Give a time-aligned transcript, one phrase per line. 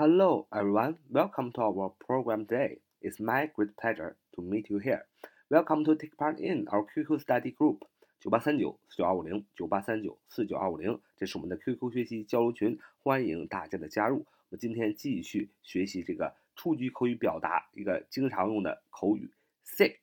[0.00, 0.94] Hello, everyone.
[1.10, 2.78] Welcome to our program today.
[3.02, 5.06] It's my great pleasure to meet you here.
[5.50, 7.80] Welcome to take part in our QQ study group.
[8.20, 14.18] 九八三九四九二五零九八三九四九二五零，这是我们的 QQ 学习交流群，欢迎大家的加入。
[14.18, 19.28] 我们今天继续学习这个初级口语表达，一个经常用的口语
[19.66, 19.96] sick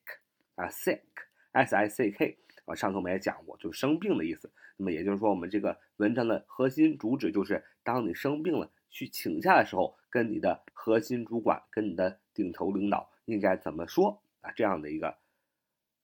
[0.56, 4.52] 啊 sick，s i c k 啊，上次我们也讲过，就是生病的意思。
[4.76, 14.54] 那么也就是说，我们这个文章的核心主旨就是，当你生病了去请假的时候，跟你的核心主管、跟你的顶头领导应该怎么说啊？
[14.56, 15.18] 这样的一个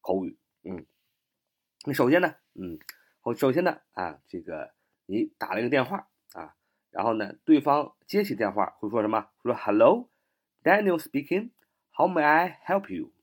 [0.01, 0.85] 口语，嗯。
[1.85, 2.77] 那首先呢，嗯，
[3.23, 4.73] 我首先呢，啊，这个
[5.05, 6.57] 你打了一个电话啊，
[6.89, 9.29] 然后呢，对方接起电话会说什么？
[9.41, 10.09] 说 “Hello,
[10.61, 11.51] Daniel speaking.
[11.93, 13.13] How may I help you?”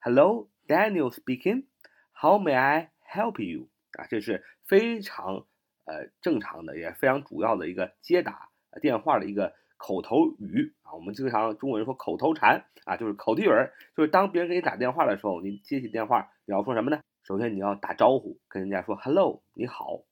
[0.00, 1.66] “Hello, Daniel speaking.
[2.12, 5.46] How may I help you?” 啊，这是非常
[5.84, 8.50] 呃正常的，也非常主要的一个接打
[8.80, 10.94] 电话的一个口头语啊。
[10.94, 13.46] 我们经常中国人说口头禅啊，就是口头语，
[13.96, 17.00] 就是当别人给你打电话的时候，你接起电话，你要说什么呢？
[17.22, 20.02] 首先你要打招呼，跟人家说 “hello”，你好，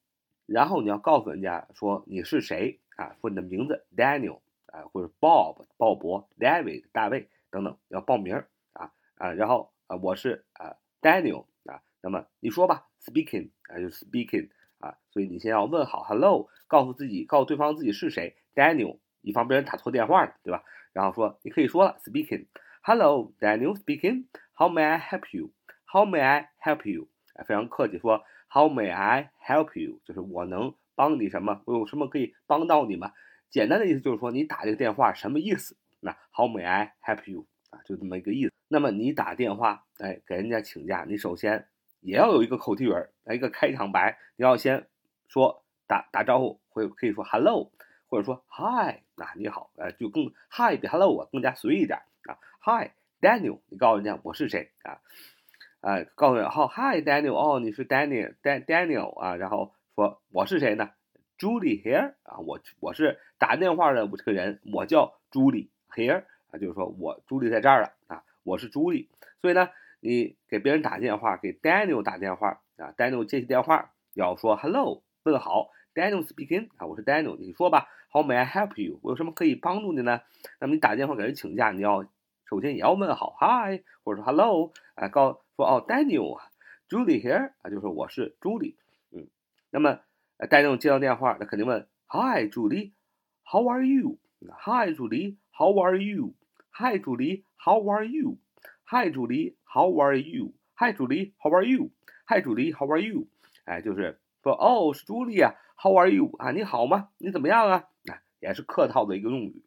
[0.47, 14.49] 然后你要告诉人家说你是谁啊，说你的名字 Daniel 啊，或者 Bob 鲍勃，David 大卫等等，要报名啊啊，然后啊我是啊 Daniel 啊，那么你说吧，speaking 啊就 speaking
[14.83, 20.65] 啊，所以你先要问好 “hello”，告诉自己，告诉对方自己是谁 Daniel，以防别人打错电话了，对吧？
[20.93, 27.09] 然后说你可以说了 speaking，Hello Daniel speaking，How may I help you？How may I help you？
[27.35, 30.01] 哎，非常客气，说 How may I help you？
[30.05, 31.63] 就是我能帮你什么？
[31.65, 33.13] 我有什么可以帮到你吗？
[33.51, 35.77] 简单的意思就是说，你打这个电话什么意思？
[36.01, 37.47] 那 How may I help you？
[37.71, 38.53] 啊，就这么一个意思。
[38.69, 41.69] 那么你打电话，哎，给人家请假，你首先
[42.03, 44.87] 也要有一个口头语儿，来一个开场白，你要先
[45.29, 47.71] 说打打招呼，会可以说 Hello，
[48.09, 52.39] 或者说 Hi，啊，你好，呃，就更 Hi 比 Hello 啊更加随意一点啊。
[52.61, 55.01] Hi Daniel，你告诉人家我是谁啊？
[55.81, 60.91] 啊，告诉你好，Hi Daniel，哦，你是 Daniel，Dan Daniel 啊，然后说我是谁呢
[61.39, 69.09] ？Julie here 啊，我我是打电话的我这个人，我叫 Julie here 啊，就是说我 Julie 在这儿了啊，我是 Julie，
[69.41, 69.71] 所以呢，
[70.05, 78.99] 你给别人打电话，给 Daniel 打电话啊，Daniel 接起电话要说 Hello，问好，Daniel speaking 啊，我是 Daniel，你说吧，How may I help you？
[79.05, 80.23] 我有什么可以帮助你呢？
[80.59, 82.05] 那么你打电话给人请假，你要
[82.47, 85.45] 首先也要问好，Hi，或者说 Hello，哎，告。
[85.55, 86.47] 说哦，Daniel 啊
[86.89, 88.75] ，Julie here 啊，就是我是 Julie，
[89.13, 89.29] 嗯，
[89.71, 90.01] 那么
[90.39, 98.39] Daniel 接到电话，那肯定问，Hi Julie，How are you？Hi Julie，How are you？Hi Julie，How are you？
[98.93, 103.27] Hi，Julie，How are you？Hi Julie，How are you？Hi Julie，How are you？
[103.65, 106.31] 哎，就是说哦，是 Julie 啊，How are you？
[106.37, 107.09] 啊，你好吗？
[107.17, 107.89] 你怎么样啊？
[108.11, 109.65] 啊，也是客套的一个用语。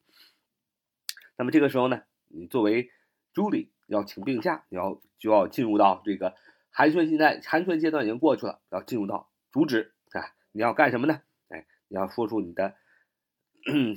[1.37, 2.91] 那么这个时候呢，你作为
[3.33, 3.69] Julie。
[3.87, 6.35] 要请病假，你要就要进入到这个
[6.69, 10.33] 寒暄，现在寒暄阶段已经过去了，要进入到主旨啊！
[10.51, 11.21] 你要干什么呢？
[11.49, 12.75] 哎，你要说出你的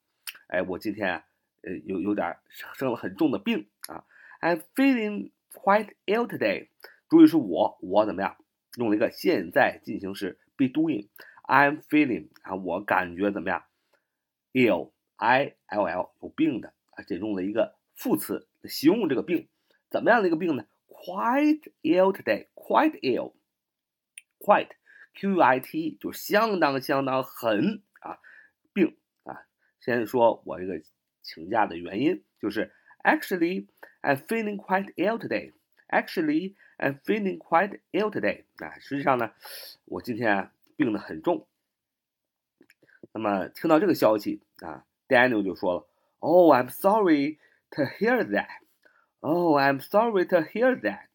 [0.52, 1.24] 哎，我今天
[1.62, 2.38] 呃有有点
[2.74, 4.04] 生了很重的病啊。
[4.42, 6.68] I'm feeling quite ill today.
[7.10, 8.36] 注意是我，我怎么样？
[8.76, 11.08] 用了一个现在进行时，be doing。
[11.44, 13.64] I'm feeling 啊，我感觉怎么样
[14.54, 19.48] ？ill，i l l 有病的啊，这用了一个副词形容这个病，
[19.90, 23.00] 怎么样的一个病呢？Quite ill today，quite
[24.40, 28.20] ill，quite，Q I T 就相当相当很啊，
[28.74, 28.98] 病。
[29.81, 30.81] 先说我这个
[31.23, 32.73] 请假的原因，就是
[33.03, 33.67] Actually
[34.03, 38.45] I'm feeling quite ill today。Actually I'm feeling quite ill today。
[38.57, 39.33] 啊，实际上呢，
[39.87, 40.51] 我今天。
[40.79, 41.49] 病得很重，
[43.13, 45.89] 那么听到这个消息啊，Daniel 就说了：“
[46.21, 47.39] Oh, I'm sorry
[47.71, 48.59] to hear that.
[49.21, 51.07] Oh, I'm sorry to hear that.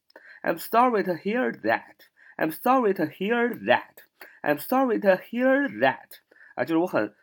[0.41, 2.07] I'm sorry to hear that.
[2.37, 3.97] I'm sorry to hear that.
[4.41, 6.17] I'm sorry to hear that.”
[6.55, 7.13] 啊，就是我很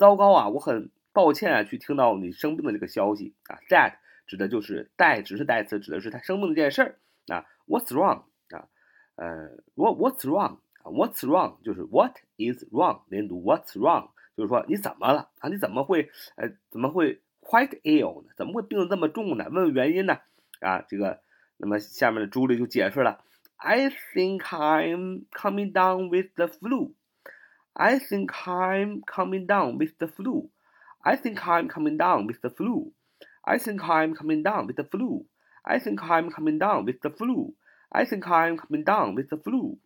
[0.00, 3.60] 糟糕啊，我很抱歉啊，去听到你生病的这个消息啊。
[3.68, 6.98] That 指的就是代，只是代词，指的是他生病这件事儿
[7.28, 7.44] 啊。
[7.68, 8.64] What's wrong 啊？
[9.16, 15.50] 呃，What What's wrong？What's wrong 就是 What is wrong 连读 What's wrong 就是说你怎么了啊？
[15.50, 18.30] 你怎么会呃怎么会 quite ill 呢？
[18.38, 19.50] 怎么会病得这么重呢？
[19.50, 20.20] 问问原因呢？
[20.60, 21.20] 啊，这个
[21.58, 23.22] 那么下面的朱莉就解释了
[23.56, 26.94] ：I think I'm coming down with the flu.
[27.73, 30.49] I think I'm coming down with the flu.
[31.03, 32.93] I think I'm coming down with the flu.
[33.43, 35.25] I think I'm coming down with the flu.
[35.63, 37.53] I think I'm coming down with the flu.
[37.89, 39.77] I think I'm coming down with the flu.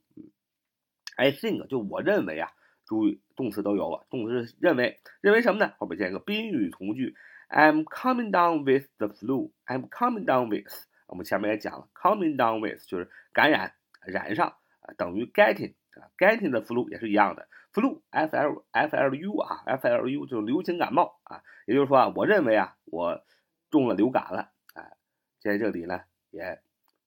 [1.17, 2.51] I think 就我认为啊，
[2.85, 5.73] 注意动词都有了，动词是认为，认为什么呢？
[5.77, 7.15] 后边加一个宾语从句，
[7.49, 9.51] I'm coming down with the flu.
[9.65, 10.71] I'm coming down with，
[11.07, 13.73] 我们前面也讲了，coming down with 就是感染、
[14.05, 14.47] 染上
[14.81, 15.82] 啊，等于 getting 啊
[16.18, 23.22] ，getting the flu 也是一样的，flu，f l f l u 啊，f l u 就是流行感冒啊，也就是说啊，我认为啊，我
[23.70, 24.92] 中了流感了啊，
[25.40, 26.60] 在这里呢也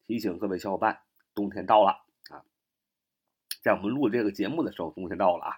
[0.05, 1.01] 提醒各位小伙伴，
[1.33, 2.43] 冬天到了啊。
[3.61, 5.51] 在我们录这个节目的时候，冬天到了啊，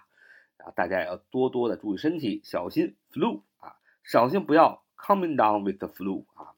[0.58, 6.54] 啊，大家也要多多的注意身体，小心 flu 啊，小心不要 coming down with the flu 啊，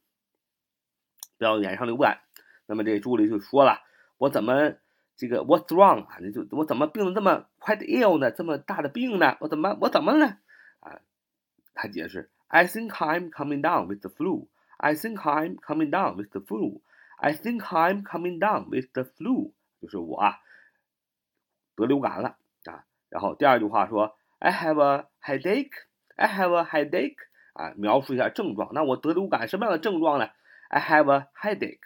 [1.38, 2.20] 不要染上流感。
[2.66, 3.80] 那么这助理就说了，
[4.16, 4.76] 我怎么
[5.22, 6.16] 这个 what's wrong 啊？
[6.20, 8.32] 那就我怎么病得这么 quite ill 呢？
[8.32, 9.36] 这么大的病呢？
[9.38, 10.38] 我怎么我怎么了？
[10.80, 10.98] 啊，
[11.74, 14.48] 他解释，I think I'm coming down with the flu.
[14.78, 16.80] I think I'm coming down with the flu.
[17.18, 20.40] I think I'm coming down with the flu，就是我啊。
[21.76, 22.82] 得流感了啊！
[23.08, 27.14] 然后第二句话说，I have a headache，I have a headache
[27.52, 28.72] 啊，描述一下症状。
[28.74, 30.28] 那我得流感什么样的症状呢
[30.68, 31.78] ？I have a headache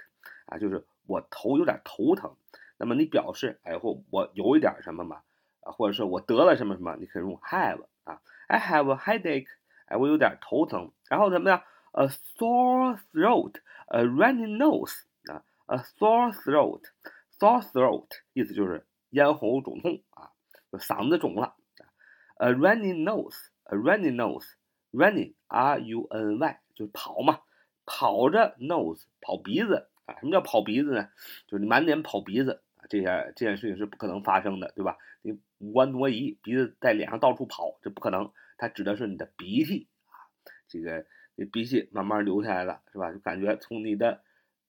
[0.46, 2.34] 啊，就是我头有点头疼。
[2.78, 5.22] 那么你表示哎或我有一点什么嘛
[5.60, 9.48] 啊，或者是我得了什么什么，你可以用 have 啊，I have a headache，
[9.86, 10.92] 哎，我有点头疼。
[11.08, 11.62] 然后怎么样
[11.92, 15.02] ？A sore throat，a running nose
[15.32, 18.86] 啊，a sore throat，sore throat 意思就是。
[19.10, 20.32] 咽喉肿痛啊，
[20.72, 21.54] 嗓子肿了。
[22.38, 27.38] A running nose，a running nose，running r u n y 就是跑嘛，
[27.86, 30.16] 跑着 nose 跑鼻子啊。
[30.18, 31.08] 什么叫跑鼻子呢？
[31.46, 34.96] 就是你满脸跑鼻子，这件这件事情是不可能发生的，对吧？
[35.22, 38.32] 你五官挪移，鼻子在脸上到处跑，这不可能。
[38.58, 40.14] 它指的是你的鼻涕啊，
[40.68, 43.12] 这个你鼻涕慢慢流下来了，是吧？
[43.12, 44.22] 就感觉从你的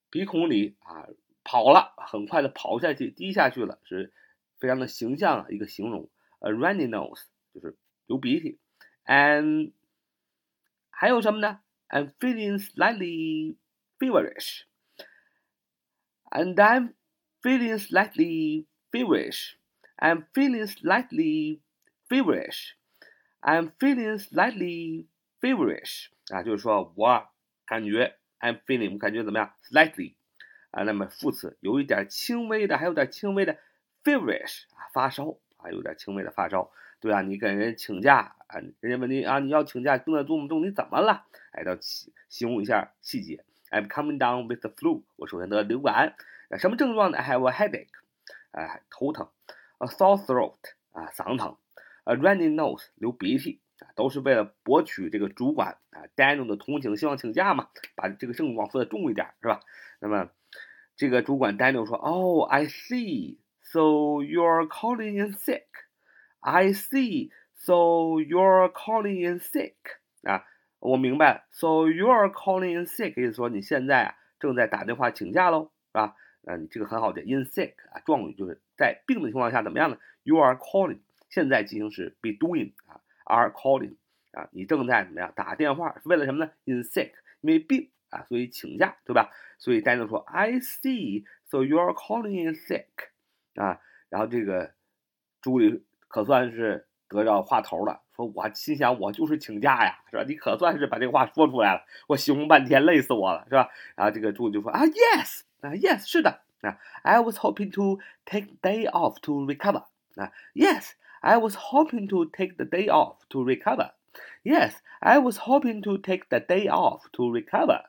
[0.10, 1.08] 鼻孔里啊
[1.44, 4.14] 跑了，很快的跑下去，滴下去了，是。
[4.60, 6.10] 非常的形象啊，一个形容
[6.40, 7.78] ，a runny nose 就是
[8.08, 8.58] 流鼻涕
[9.06, 9.72] ，and
[10.90, 11.60] 还有什么呢
[11.90, 13.56] ？I'm feeling slightly
[14.00, 16.96] feverish，and I'm
[17.48, 21.62] feeling slightly feverish，I'm feeling slightly
[22.10, 25.06] feverish，I'm feeling slightly
[25.40, 27.30] feverish 啊，就是说我
[27.66, 30.16] 感觉 I'm feeling 我感觉怎么样？slightly
[30.72, 33.58] 啊，那么副词有一点轻微的，还有点轻微的。
[34.04, 40.66] feverish 啊，发烧啊，有点轻微的发烧，对啊，你跟人请假啊，人家问你啊，你要请假病得重不重？
[40.66, 41.26] 你怎么了？
[41.52, 41.78] 哎，要
[42.28, 43.46] 形容一下细节。
[43.70, 46.16] I'm coming down with the flu，我首先得流感，
[46.59, 47.19] 什么症状呢？
[47.19, 47.89] I have a headache，
[48.53, 49.27] 哎，头疼；
[49.79, 50.59] a sore throat，
[50.93, 51.57] 啊，嗓子疼；
[52.05, 59.61] a runny nose，流鼻涕，啊，都是为了博取这个主管啊 Daniel 的同情，希望请假嘛，把这个症状说的重一点，是吧？
[60.01, 60.29] 那么
[60.97, 65.65] 这个主管 Daniel 说，哦，I see。So you're calling in sick.
[66.41, 67.31] I see.
[67.55, 69.77] So you're calling in sick.
[70.25, 70.45] 啊，
[70.81, 71.45] 我明白了。
[71.53, 76.17] So you're calling in sick，意思说你现在啊正在打电话请假喽，是吧？
[76.50, 81.00] 嗯，你这个很好的 in sick 啊，状语就是在病的情况下怎么样呢？You are calling，
[81.30, 83.98] 现在进行时 be doing 啊，are calling
[84.32, 86.00] 啊，你正在怎么样打电话？
[86.02, 87.12] 是为了什么呢？In sick，
[87.42, 89.30] 因为病啊，所以请假，对吧？
[89.58, 91.26] 所以丹尼说，I see.
[91.50, 92.86] So you are calling in sick.
[93.56, 94.72] 啊，然后这个
[95.42, 100.24] 朱莉可算是得着话头了，说我心想我就是请假呀，是吧？
[100.26, 103.70] 你可算是把这话说出来了，我形容半天累死我了，是吧？
[103.96, 109.85] 然后这个朱莉就说啊，yes 啊，yes 是的啊，I was hoping to take day off to recover
[110.17, 110.91] 啊，yes
[111.21, 113.93] I was hoping to take the day off to recover
[114.43, 117.85] yes I was hoping to take the day off to recover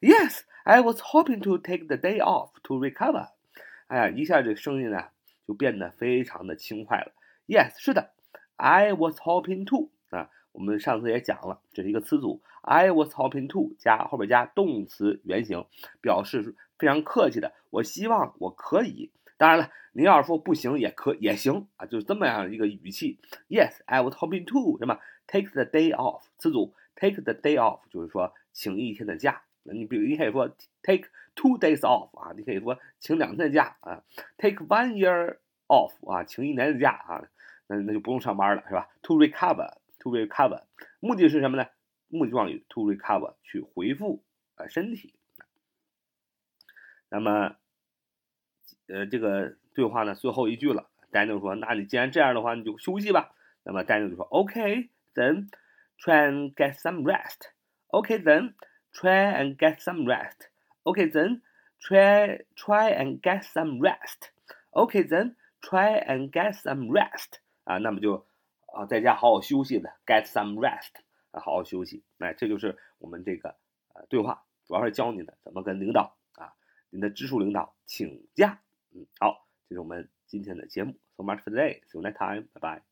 [0.00, 3.28] yes I was hoping to take the day off to recover
[3.86, 5.08] 哎呀，一下这声音呢
[5.46, 7.12] 就变得非常的轻快了。
[7.46, 8.12] Yes，是的，
[8.56, 15.65] I was hoping to 啊， 我们上次也讲了，这是一个词组，I was hoping to 加后边加动词原形，
[16.01, 19.11] 表示非常客气的，我希望我可以。
[19.37, 23.19] 当然了，您要是说不行也可也行啊，就是这么样一个语气。
[23.47, 29.43] Yes，I was hoping to 什么 take the day off 词组 take the day off 就是说请一天的假。
[29.63, 30.49] 那你比如你可以说
[30.81, 34.03] take two days off 啊，你可以说请两天的假啊。
[34.37, 35.37] Take one year
[35.67, 37.23] off 啊，请一年的假啊，
[37.67, 40.63] 那那就不用上班了，是吧？To recover To recover，
[40.99, 41.67] 目的是什么呢？
[42.07, 44.23] 目的状语 to recover 去恢复
[44.55, 45.13] 呃身体。
[47.09, 47.55] 那么，
[48.87, 55.49] 呃，这个对话呢最后一句了，Daniel 说：“那你既然这样的话，你就休息吧。”那么 Daniel 就说：“OK，then
[55.99, 57.49] try and get some rest.
[57.87, 58.53] OK，then
[58.93, 60.47] try and get some rest.
[60.83, 61.41] OK，then
[61.81, 64.29] try try and get some rest.
[64.71, 67.39] OK，then try and get some rest.
[67.65, 68.25] 啊，那么就
[68.73, 72.03] 啊在家好好休息的，get some rest 啊，好好休息。
[72.19, 73.55] 哎，这就是我们这个
[73.93, 76.53] 呃对话，主要是教你的怎么跟领导啊。”
[76.91, 78.61] 您的直属领导请假，
[78.91, 80.97] 嗯，好，这是我们今天的节目。
[81.17, 81.81] So much for today.
[81.87, 82.47] See you next time.
[82.53, 82.88] Bye bye.